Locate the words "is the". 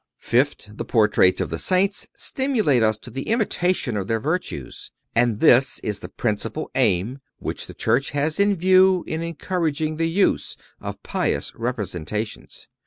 5.81-6.09